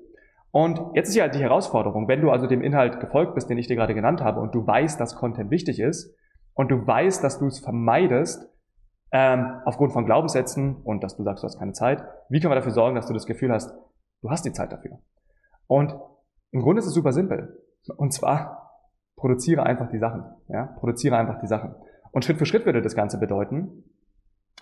Und 0.56 0.80
jetzt 0.94 1.10
ist 1.10 1.16
ja 1.16 1.28
die 1.28 1.40
Herausforderung, 1.40 2.08
wenn 2.08 2.22
du 2.22 2.30
also 2.30 2.46
dem 2.46 2.62
Inhalt 2.62 2.98
gefolgt 2.98 3.34
bist, 3.34 3.50
den 3.50 3.58
ich 3.58 3.66
dir 3.66 3.76
gerade 3.76 3.92
genannt 3.92 4.22
habe, 4.22 4.40
und 4.40 4.54
du 4.54 4.66
weißt, 4.66 4.98
dass 4.98 5.14
Content 5.14 5.50
wichtig 5.50 5.78
ist, 5.78 6.16
und 6.54 6.70
du 6.70 6.86
weißt, 6.86 7.22
dass 7.22 7.38
du 7.38 7.46
es 7.46 7.58
vermeidest, 7.58 8.50
ähm, 9.12 9.60
aufgrund 9.66 9.92
von 9.92 10.06
Glaubenssätzen 10.06 10.76
und 10.76 11.04
dass 11.04 11.14
du 11.18 11.24
sagst, 11.24 11.42
du 11.42 11.46
hast 11.46 11.58
keine 11.58 11.74
Zeit, 11.74 12.02
wie 12.30 12.40
können 12.40 12.52
wir 12.52 12.54
dafür 12.54 12.72
sorgen, 12.72 12.96
dass 12.96 13.06
du 13.06 13.12
das 13.12 13.26
Gefühl 13.26 13.52
hast, 13.52 13.70
du 14.22 14.30
hast 14.30 14.46
die 14.46 14.52
Zeit 14.54 14.72
dafür? 14.72 14.98
Und 15.66 15.94
im 16.52 16.62
Grunde 16.62 16.80
ist 16.80 16.86
es 16.86 16.94
super 16.94 17.12
simpel. 17.12 17.62
Und 17.98 18.14
zwar 18.14 18.80
produziere 19.14 19.64
einfach 19.64 19.90
die 19.90 19.98
Sachen. 19.98 20.24
Ja? 20.48 20.74
Produziere 20.78 21.18
einfach 21.18 21.38
die 21.38 21.48
Sachen. 21.48 21.74
Und 22.12 22.24
Schritt 22.24 22.38
für 22.38 22.46
Schritt 22.46 22.64
würde 22.64 22.80
das 22.80 22.96
Ganze 22.96 23.20
bedeuten, 23.20 23.84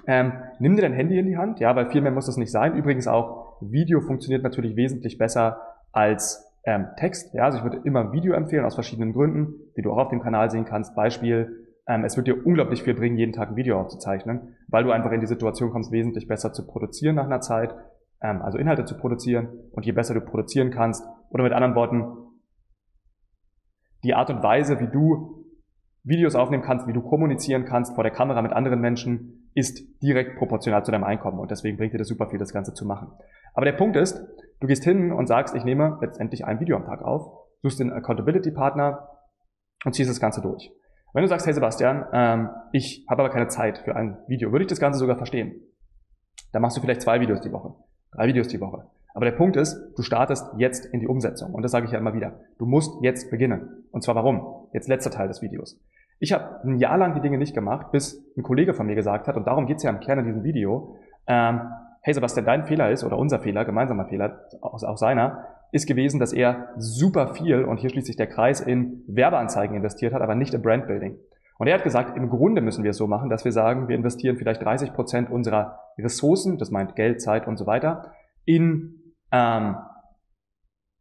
ähm, 0.09 0.33
nimm 0.59 0.75
dir 0.75 0.83
dein 0.83 0.93
Handy 0.93 1.21
in 1.21 1.27
die 1.27 1.37
Hand, 1.37 1.61
ja, 1.61 1.77
weil 1.77 1.89
viel 1.89 2.01
mehr 2.01 2.11
muss 2.11 2.27
das 2.27 2.37
nicht 2.37 2.51
sein. 2.51 2.75
Übrigens 2.75 3.07
auch 3.07 3.59
Video 3.61 4.01
funktioniert 4.01 4.43
natürlich 4.43 4.75
wesentlich 4.75 5.19
besser 5.19 5.74
als 5.95 6.53
ähm, 6.65 6.89
Text. 6.97 7.35
Ja, 7.35 7.45
also 7.45 7.59
ich 7.59 7.65
würde 7.65 7.81
immer 7.85 8.13
Video 8.13 8.35
empfehlen 8.35 8.65
aus 8.65 8.75
verschiedenen 8.75 9.13
Gründen, 9.13 9.55
die 9.77 9.83
du 9.83 9.93
auch 9.93 9.99
auf 9.99 10.09
dem 10.09 10.21
Kanal 10.21 10.51
sehen 10.51 10.65
kannst. 10.65 10.95
Beispiel, 10.95 11.69
ähm, 11.87 12.05
es 12.05 12.17
wird 12.17 12.27
dir 12.27 12.47
unglaublich 12.47 12.83
viel 12.83 12.95
bringen, 12.95 13.19
jeden 13.19 13.33
Tag 13.33 13.51
ein 13.51 13.57
Video 13.57 13.79
aufzuzeichnen, 13.79 14.57
weil 14.69 14.85
du 14.85 14.91
einfach 14.91 15.13
in 15.13 15.21
die 15.21 15.27
Situation 15.27 15.71
kommst, 15.71 15.93
wesentlich 15.93 16.27
besser 16.27 16.53
zu 16.53 16.67
produzieren 16.67 17.17
nach 17.17 17.27
einer 17.27 17.41
Zeit, 17.41 17.75
ähm, 18.23 18.43
also 18.43 18.59
Inhalte 18.59 18.85
zu 18.85 18.97
produzieren. 18.97 19.49
Und 19.73 19.85
je 19.85 19.93
besser 19.93 20.15
du 20.15 20.21
produzieren 20.21 20.71
kannst, 20.71 21.05
oder 21.31 21.45
mit 21.45 21.53
anderen 21.53 21.75
Worten, 21.75 22.17
die 24.05 24.15
Art 24.15 24.31
und 24.31 24.43
Weise, 24.43 24.81
wie 24.81 24.89
du 24.89 25.45
Videos 26.03 26.35
aufnehmen 26.35 26.63
kannst, 26.63 26.87
wie 26.87 26.93
du 26.93 27.01
kommunizieren 27.01 27.65
kannst 27.65 27.95
vor 27.95 28.05
der 28.05 28.13
Kamera 28.13 28.43
mit 28.43 28.53
anderen 28.53 28.81
Menschen, 28.81 29.51
ist 29.55 29.81
direkt 30.03 30.37
proportional 30.37 30.85
zu 30.85 30.93
deinem 30.93 31.05
Einkommen. 31.05 31.39
Und 31.39 31.51
deswegen 31.51 31.77
bringt 31.77 31.95
dir 31.95 31.99
das 31.99 32.09
super 32.09 32.29
viel, 32.29 32.39
das 32.39 32.53
Ganze 32.53 32.75
zu 32.75 32.87
machen. 32.87 33.11
Aber 33.55 33.65
der 33.65 33.73
Punkt 33.73 33.97
ist, 33.97 34.21
du 34.65 34.69
gehst 34.69 34.85
hin 34.85 35.13
und 35.13 35.27
sagst, 35.27 35.55
ich 35.55 35.63
nehme 35.67 35.99
letztendlich 36.01 36.47
ein 36.47 36.59
Video 36.59 36.77
am 36.77 36.87
Tag 36.87 37.03
auf, 37.03 37.31
suchst 37.61 37.81
den 37.81 37.93
Accountability-Partner 37.93 39.11
und 39.85 39.95
ziehst 39.95 40.09
das 40.09 40.21
Ganze 40.21 40.41
durch. 40.41 40.73
Wenn 41.13 41.21
du 41.21 41.29
sagst, 41.29 41.47
hey 41.47 41.53
Sebastian, 41.53 42.07
ähm, 42.15 42.49
ich 42.73 43.05
habe 43.11 43.23
aber 43.23 43.31
keine 43.31 43.49
Zeit 43.49 43.77
für 43.77 43.95
ein 43.95 44.17
Video, 44.27 44.53
würde 44.53 44.65
ich 44.65 44.71
das 44.71 44.81
Ganze 44.81 44.99
sogar 44.99 45.19
verstehen. 45.19 45.61
Dann 46.53 46.63
machst 46.63 46.79
du 46.79 46.81
vielleicht 46.81 47.03
zwei 47.03 47.21
Videos 47.21 47.43
die 47.43 47.53
Woche, 47.53 47.75
drei 48.13 48.27
Videos 48.27 48.49
die 48.49 48.59
Woche. 48.59 48.87
Aber 49.13 49.27
der 49.27 49.33
Punkt 49.33 49.57
ist, 49.57 49.79
du 49.97 50.03
startest 50.03 50.47
jetzt 50.57 50.87
in 50.87 51.01
die 51.01 51.09
Umsetzung. 51.09 51.53
Und 51.53 51.61
das 51.61 51.71
sage 51.71 51.85
ich 51.85 51.93
ja 51.93 51.99
immer 51.99 52.15
wieder. 52.15 52.41
Du 52.59 52.65
musst 52.65 53.03
jetzt 53.03 53.31
beginnen. 53.31 53.85
Und 53.93 54.03
zwar 54.03 54.15
warum? 54.15 54.69
Jetzt 54.73 54.89
letzter 54.89 55.11
Teil 55.11 55.29
des 55.29 55.43
Videos. 55.43 55.79
Ich 56.21 56.33
habe 56.33 56.63
ein 56.65 56.79
Jahr 56.79 56.97
lang 56.97 57.13
die 57.13 57.21
Dinge 57.21 57.37
nicht 57.37 57.55
gemacht, 57.55 57.93
bis 57.93 58.27
ein 58.35 58.43
Kollege 58.43 58.73
von 58.73 58.87
mir 58.87 58.95
gesagt 58.95 59.29
hat, 59.29 59.37
und 59.37 59.47
darum 59.47 59.67
geht's 59.67 59.83
ja 59.83 59.91
im 59.91 60.01
Kern 60.01 60.21
in 60.21 60.25
diesem 60.25 60.43
Video, 60.43 60.97
ähm, 61.27 61.61
hey 62.05 62.13
Sebastian, 62.13 62.45
dein 62.45 62.67
Fehler 62.67 62.91
ist, 62.91 63.03
oder 63.03 63.17
unser 63.17 63.41
Fehler, 63.41 63.65
gemeinsamer 63.65 64.05
Fehler, 64.05 64.45
auch, 64.61 64.99
seiner, 64.99 65.47
ist 65.73 65.87
gewesen, 65.87 66.21
dass 66.21 66.35
er 66.35 66.69
super 66.77 67.35
viel, 67.35 67.65
und 67.65 67.79
hier 67.79 67.89
schließt 67.89 68.07
sich 68.07 68.17
der 68.17 68.27
Kreis, 68.27 68.61
in 68.61 69.03
Werbeanzeigen 69.09 69.75
investiert 69.75 70.13
hat, 70.13 70.21
aber 70.21 70.35
nicht 70.35 70.53
in 70.53 70.61
Brandbuilding. 70.61 71.19
Und 71.59 71.67
er 71.67 71.75
hat 71.75 71.83
gesagt, 71.83 72.15
im 72.17 72.29
Grunde 72.29 72.61
müssen 72.61 72.85
wir 72.85 72.91
es 72.91 72.99
so 72.99 73.07
machen, 73.07 73.31
dass 73.31 73.47
wir 73.47 73.53
sagen, 73.53 73.89
wir 73.89 73.97
investieren 73.97 74.37
vielleicht 74.37 74.63
30 74.63 74.93
Prozent 74.93 75.31
unserer 75.31 75.81
Ressourcen, 75.99 76.59
das 76.59 76.71
meint 76.71 76.95
Geld, 76.95 77.23
Zeit 77.23 77.47
und 77.49 77.57
so 77.57 77.67
weiter, 77.67 78.13
in 78.45 79.15
ähm, 79.33 79.77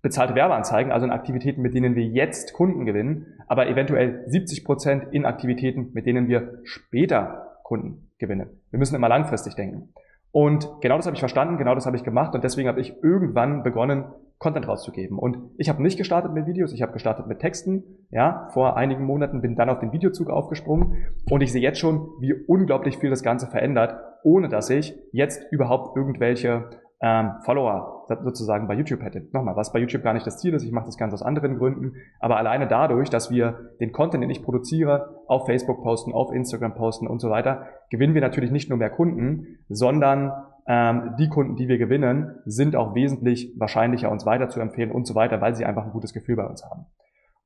bezahlte 0.01 0.35
Werbeanzeigen, 0.35 0.93
also 0.93 1.05
in 1.05 1.11
Aktivitäten, 1.11 1.61
mit 1.61 1.73
denen 1.73 1.95
wir 1.95 2.05
jetzt 2.05 2.53
Kunden 2.53 2.85
gewinnen, 2.85 3.39
aber 3.47 3.67
eventuell 3.67 4.23
70 4.27 4.63
Prozent 4.63 5.07
in 5.11 5.25
Aktivitäten, 5.25 5.91
mit 5.93 6.05
denen 6.05 6.29
wir 6.29 6.59
später 6.63 7.57
Kunden 7.63 8.09
gewinnen. 8.19 8.61
Wir 8.69 8.79
müssen 8.79 8.95
immer 8.95 9.09
langfristig 9.09 9.55
denken. 9.55 9.93
Und 10.33 10.67
genau 10.81 10.97
das 10.97 11.05
habe 11.05 11.13
ich 11.13 11.19
verstanden, 11.19 11.59
genau 11.59 11.75
das 11.75 11.85
habe 11.85 11.95
ich 11.95 12.03
gemacht 12.03 12.33
und 12.33 12.43
deswegen 12.43 12.67
habe 12.67 12.81
ich 12.81 12.95
irgendwann 13.03 13.61
begonnen, 13.61 14.05
Content 14.39 14.67
rauszugeben. 14.67 15.19
Und 15.19 15.37
ich 15.57 15.69
habe 15.69 15.81
nicht 15.83 15.95
gestartet 15.95 16.33
mit 16.33 16.47
Videos, 16.47 16.73
ich 16.73 16.81
habe 16.81 16.91
gestartet 16.91 17.27
mit 17.27 17.37
Texten. 17.37 17.83
Ja, 18.09 18.49
vor 18.51 18.75
einigen 18.75 19.05
Monaten 19.05 19.41
bin 19.41 19.55
dann 19.55 19.69
auf 19.69 19.79
den 19.79 19.91
Videozug 19.91 20.31
aufgesprungen 20.31 21.05
und 21.29 21.41
ich 21.41 21.51
sehe 21.51 21.61
jetzt 21.61 21.79
schon, 21.79 22.09
wie 22.19 22.33
unglaublich 22.33 22.97
viel 22.97 23.11
das 23.11 23.21
Ganze 23.21 23.45
verändert, 23.45 23.95
ohne 24.23 24.49
dass 24.49 24.71
ich 24.71 24.95
jetzt 25.11 25.39
überhaupt 25.51 25.95
irgendwelche 25.95 26.65
ähm, 26.99 27.33
Follower 27.45 27.92
sozusagen 28.07 28.67
bei 28.67 28.75
YouTube 28.75 29.01
hätte. 29.01 29.27
Nochmal, 29.31 29.55
was 29.55 29.71
bei 29.71 29.79
YouTube 29.79 30.03
gar 30.03 30.13
nicht 30.13 30.27
das 30.27 30.37
Ziel 30.37 30.53
ist, 30.53 30.63
ich 30.63 30.71
mache 30.71 30.85
das 30.85 30.97
Ganze 30.97 31.13
aus 31.13 31.23
anderen 31.23 31.57
Gründen, 31.57 31.93
aber 32.19 32.37
alleine 32.37 32.67
dadurch, 32.67 33.09
dass 33.09 33.31
wir 33.31 33.71
den 33.79 33.91
Content, 33.91 34.23
den 34.23 34.29
ich 34.29 34.43
produziere, 34.43 35.15
auf 35.27 35.45
Facebook 35.45 35.81
posten, 35.83 36.13
auf 36.13 36.31
Instagram 36.31 36.75
posten 36.75 37.07
und 37.07 37.19
so 37.19 37.29
weiter, 37.29 37.67
gewinnen 37.89 38.13
wir 38.13 38.21
natürlich 38.21 38.51
nicht 38.51 38.69
nur 38.69 38.77
mehr 38.77 38.89
Kunden, 38.89 39.59
sondern 39.69 40.31
ähm, 40.67 41.15
die 41.19 41.29
Kunden, 41.29 41.55
die 41.55 41.67
wir 41.67 41.77
gewinnen, 41.77 42.35
sind 42.45 42.75
auch 42.75 42.95
wesentlich 42.95 43.53
wahrscheinlicher, 43.57 44.11
uns 44.11 44.25
weiter 44.25 44.49
zu 44.49 44.59
empfehlen 44.59 44.91
und 44.91 45.05
so 45.05 45.15
weiter, 45.15 45.41
weil 45.41 45.55
sie 45.55 45.65
einfach 45.65 45.85
ein 45.85 45.91
gutes 45.91 46.13
Gefühl 46.13 46.35
bei 46.35 46.45
uns 46.45 46.63
haben. 46.63 46.85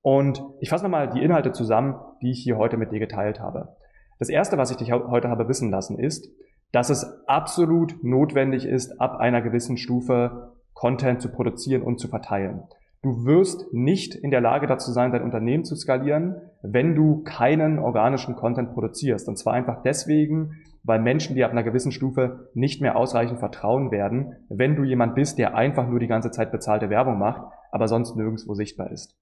Und 0.01 0.43
ich 0.59 0.69
fasse 0.69 0.83
nochmal 0.83 1.09
die 1.09 1.23
Inhalte 1.23 1.51
zusammen, 1.51 1.95
die 2.21 2.31
ich 2.31 2.43
hier 2.43 2.57
heute 2.57 2.77
mit 2.77 2.91
dir 2.91 2.99
geteilt 2.99 3.39
habe. 3.39 3.75
Das 4.19 4.29
erste, 4.29 4.57
was 4.57 4.71
ich 4.71 4.77
dich 4.77 4.91
heute 4.91 5.29
habe 5.29 5.47
wissen 5.47 5.69
lassen, 5.69 5.99
ist, 5.99 6.29
dass 6.71 6.89
es 6.89 7.05
absolut 7.27 8.03
notwendig 8.03 8.65
ist, 8.65 8.99
ab 8.99 9.17
einer 9.17 9.41
gewissen 9.41 9.77
Stufe 9.77 10.53
Content 10.73 11.21
zu 11.21 11.29
produzieren 11.29 11.81
und 11.81 11.99
zu 11.99 12.07
verteilen. 12.07 12.63
Du 13.01 13.25
wirst 13.25 13.73
nicht 13.73 14.15
in 14.15 14.31
der 14.31 14.41
Lage 14.41 14.67
dazu 14.67 14.91
sein, 14.91 15.11
dein 15.11 15.23
Unternehmen 15.23 15.63
zu 15.63 15.75
skalieren, 15.75 16.35
wenn 16.61 16.95
du 16.95 17.23
keinen 17.23 17.79
organischen 17.79 18.35
Content 18.35 18.73
produzierst. 18.73 19.27
Und 19.27 19.37
zwar 19.37 19.53
einfach 19.53 19.81
deswegen, 19.83 20.63
weil 20.83 20.99
Menschen 20.99 21.35
dir 21.35 21.45
ab 21.45 21.51
einer 21.51 21.63
gewissen 21.63 21.91
Stufe 21.91 22.49
nicht 22.53 22.81
mehr 22.81 22.95
ausreichend 22.95 23.39
vertrauen 23.39 23.91
werden, 23.91 24.35
wenn 24.49 24.75
du 24.75 24.83
jemand 24.83 25.15
bist, 25.15 25.37
der 25.37 25.55
einfach 25.55 25.87
nur 25.87 25.99
die 25.99 26.07
ganze 26.07 26.31
Zeit 26.31 26.51
bezahlte 26.51 26.89
Werbung 26.89 27.19
macht, 27.19 27.43
aber 27.71 27.87
sonst 27.87 28.15
nirgendwo 28.15 28.53
sichtbar 28.55 28.91
ist. 28.91 29.15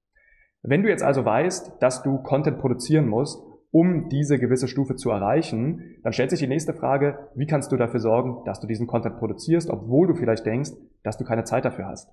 Wenn 0.61 0.81
du 0.81 0.89
jetzt 0.89 1.03
also 1.03 1.25
weißt, 1.25 1.73
dass 1.79 2.01
du 2.01 2.17
Content 2.17 2.57
produzieren 2.57 3.07
musst, 3.07 3.43
um 3.75 4.07
diese 4.07 4.39
gewisse 4.39 4.69
Stufe 4.69 4.95
zu 4.95 5.09
erreichen, 5.09 5.97
dann 6.01 6.13
stellt 6.13 6.29
sich 6.29 6.39
die 6.39 6.47
nächste 6.47 6.73
Frage, 6.73 7.27
wie 7.35 7.45
kannst 7.45 7.73
du 7.73 7.75
dafür 7.75 7.99
sorgen, 7.99 8.37
dass 8.45 8.61
du 8.61 8.67
diesen 8.67 8.87
Content 8.87 9.17
produzierst, 9.17 9.69
obwohl 9.69 10.07
du 10.07 10.15
vielleicht 10.15 10.45
denkst, 10.45 10.71
dass 11.03 11.17
du 11.17 11.25
keine 11.25 11.43
Zeit 11.43 11.65
dafür 11.65 11.87
hast. 11.87 12.09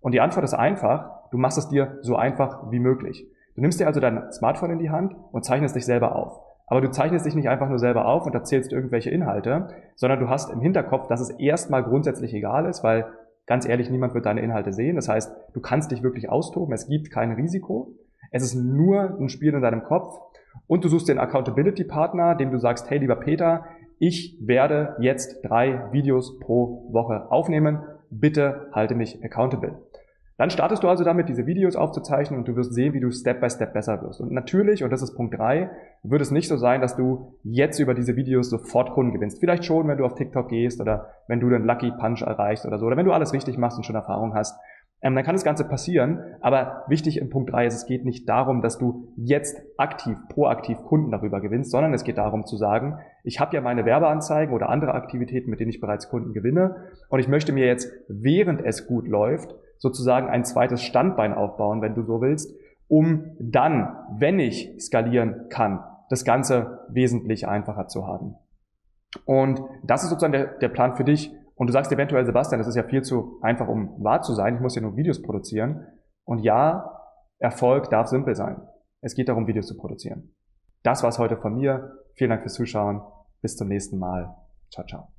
Und 0.00 0.12
die 0.12 0.22
Antwort 0.22 0.42
ist 0.42 0.54
einfach, 0.54 1.28
du 1.30 1.36
machst 1.36 1.58
es 1.58 1.68
dir 1.68 1.98
so 2.00 2.16
einfach 2.16 2.70
wie 2.70 2.78
möglich. 2.78 3.26
Du 3.54 3.60
nimmst 3.60 3.78
dir 3.78 3.88
also 3.88 4.00
dein 4.00 4.32
Smartphone 4.32 4.70
in 4.70 4.78
die 4.78 4.88
Hand 4.88 5.14
und 5.32 5.44
zeichnest 5.44 5.76
dich 5.76 5.84
selber 5.84 6.16
auf. 6.16 6.40
Aber 6.66 6.80
du 6.80 6.90
zeichnest 6.90 7.26
dich 7.26 7.34
nicht 7.34 7.50
einfach 7.50 7.68
nur 7.68 7.78
selber 7.78 8.06
auf 8.06 8.24
und 8.24 8.34
erzählst 8.34 8.72
irgendwelche 8.72 9.10
Inhalte, 9.10 9.68
sondern 9.96 10.18
du 10.18 10.30
hast 10.30 10.50
im 10.50 10.62
Hinterkopf, 10.62 11.08
dass 11.08 11.20
es 11.20 11.28
erstmal 11.38 11.84
grundsätzlich 11.84 12.32
egal 12.32 12.64
ist, 12.64 12.82
weil 12.84 13.04
ganz 13.44 13.68
ehrlich, 13.68 13.90
niemand 13.90 14.14
wird 14.14 14.24
deine 14.24 14.40
Inhalte 14.40 14.72
sehen. 14.72 14.96
Das 14.96 15.10
heißt, 15.10 15.30
du 15.52 15.60
kannst 15.60 15.90
dich 15.90 16.02
wirklich 16.02 16.30
austoben, 16.30 16.72
es 16.72 16.88
gibt 16.88 17.10
kein 17.10 17.32
Risiko. 17.32 17.96
Es 18.30 18.42
ist 18.42 18.54
nur 18.54 19.18
ein 19.20 19.28
Spiel 19.28 19.52
in 19.52 19.60
deinem 19.60 19.84
Kopf 19.84 20.18
und 20.66 20.84
du 20.84 20.88
suchst 20.88 21.08
den 21.08 21.18
Accountability-Partner, 21.18 22.34
dem 22.34 22.50
du 22.50 22.58
sagst, 22.58 22.90
hey 22.90 22.98
lieber 22.98 23.16
Peter, 23.16 23.64
ich 23.98 24.36
werde 24.40 24.96
jetzt 24.98 25.42
drei 25.42 25.92
Videos 25.92 26.38
pro 26.40 26.88
Woche 26.92 27.30
aufnehmen. 27.30 27.82
Bitte 28.10 28.68
halte 28.72 28.94
mich 28.94 29.24
accountable. 29.24 29.78
Dann 30.38 30.50
startest 30.50 30.82
du 30.82 30.88
also 30.88 31.04
damit, 31.04 31.28
diese 31.28 31.46
Videos 31.46 31.76
aufzuzeichnen 31.76 32.38
und 32.40 32.48
du 32.48 32.56
wirst 32.56 32.74
sehen, 32.74 32.94
wie 32.94 33.00
du 33.00 33.12
Step 33.12 33.40
by 33.40 33.48
Step 33.48 33.72
besser 33.74 34.02
wirst. 34.02 34.20
Und 34.20 34.32
natürlich, 34.32 34.82
und 34.82 34.90
das 34.90 35.02
ist 35.02 35.14
Punkt 35.14 35.38
drei, 35.38 35.70
wird 36.02 36.20
es 36.20 36.32
nicht 36.32 36.48
so 36.48 36.56
sein, 36.56 36.80
dass 36.80 36.96
du 36.96 37.34
jetzt 37.44 37.78
über 37.78 37.94
diese 37.94 38.16
Videos 38.16 38.50
sofort 38.50 38.90
Kunden 38.90 39.12
gewinnst. 39.12 39.38
Vielleicht 39.38 39.64
schon, 39.64 39.86
wenn 39.86 39.98
du 39.98 40.04
auf 40.04 40.14
TikTok 40.14 40.48
gehst 40.48 40.80
oder 40.80 41.10
wenn 41.28 41.38
du 41.38 41.48
den 41.48 41.64
Lucky 41.64 41.92
Punch 41.92 42.22
erreichst 42.22 42.66
oder 42.66 42.78
so, 42.78 42.86
oder 42.86 42.96
wenn 42.96 43.06
du 43.06 43.12
alles 43.12 43.32
richtig 43.32 43.56
machst 43.56 43.76
und 43.76 43.84
schon 43.84 43.94
Erfahrung 43.94 44.34
hast. 44.34 44.58
Ähm, 45.02 45.16
dann 45.16 45.24
kann 45.24 45.34
das 45.34 45.44
Ganze 45.44 45.64
passieren. 45.64 46.20
Aber 46.40 46.84
wichtig 46.86 47.18
in 47.18 47.28
Punkt 47.28 47.52
drei 47.52 47.66
ist, 47.66 47.74
es 47.74 47.86
geht 47.86 48.04
nicht 48.04 48.28
darum, 48.28 48.62
dass 48.62 48.78
du 48.78 49.12
jetzt 49.16 49.60
aktiv, 49.76 50.16
proaktiv 50.28 50.78
Kunden 50.84 51.10
darüber 51.10 51.40
gewinnst, 51.40 51.72
sondern 51.72 51.92
es 51.92 52.04
geht 52.04 52.18
darum 52.18 52.46
zu 52.46 52.56
sagen, 52.56 52.98
ich 53.24 53.40
habe 53.40 53.54
ja 53.54 53.60
meine 53.60 53.84
Werbeanzeigen 53.84 54.54
oder 54.54 54.68
andere 54.68 54.94
Aktivitäten, 54.94 55.50
mit 55.50 55.60
denen 55.60 55.70
ich 55.70 55.80
bereits 55.80 56.08
Kunden 56.08 56.32
gewinne 56.32 56.76
und 57.08 57.18
ich 57.18 57.28
möchte 57.28 57.52
mir 57.52 57.66
jetzt, 57.66 57.92
während 58.08 58.64
es 58.64 58.86
gut 58.86 59.08
läuft, 59.08 59.54
sozusagen 59.78 60.28
ein 60.28 60.44
zweites 60.44 60.82
Standbein 60.82 61.34
aufbauen, 61.34 61.82
wenn 61.82 61.94
du 61.94 62.02
so 62.02 62.20
willst, 62.20 62.54
um 62.86 63.36
dann, 63.40 63.96
wenn 64.16 64.38
ich 64.38 64.76
skalieren 64.78 65.48
kann, 65.48 65.80
das 66.10 66.24
Ganze 66.24 66.80
wesentlich 66.90 67.48
einfacher 67.48 67.88
zu 67.88 68.06
haben. 68.06 68.36
Und 69.24 69.60
das 69.82 70.04
ist 70.04 70.10
sozusagen 70.10 70.32
der, 70.32 70.46
der 70.58 70.68
Plan 70.68 70.94
für 70.94 71.04
dich. 71.04 71.32
Und 71.62 71.68
du 71.68 71.72
sagst 71.72 71.92
eventuell, 71.92 72.26
Sebastian, 72.26 72.58
das 72.58 72.66
ist 72.66 72.74
ja 72.74 72.82
viel 72.82 73.02
zu 73.02 73.38
einfach, 73.40 73.68
um 73.68 74.02
wahr 74.02 74.20
zu 74.20 74.34
sein. 74.34 74.56
Ich 74.56 74.60
muss 74.60 74.74
ja 74.74 74.82
nur 74.82 74.96
Videos 74.96 75.22
produzieren. 75.22 75.86
Und 76.24 76.40
ja, 76.40 76.98
Erfolg 77.38 77.88
darf 77.88 78.08
simpel 78.08 78.34
sein. 78.34 78.60
Es 79.00 79.14
geht 79.14 79.28
darum, 79.28 79.46
Videos 79.46 79.68
zu 79.68 79.76
produzieren. 79.76 80.34
Das 80.82 81.04
war's 81.04 81.20
heute 81.20 81.36
von 81.36 81.54
mir. 81.54 81.98
Vielen 82.14 82.30
Dank 82.30 82.42
fürs 82.42 82.54
Zuschauen. 82.54 83.00
Bis 83.42 83.56
zum 83.56 83.68
nächsten 83.68 84.00
Mal. 84.00 84.34
Ciao, 84.72 84.84
ciao. 84.84 85.11